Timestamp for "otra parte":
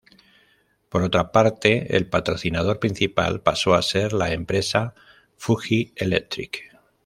1.03-1.95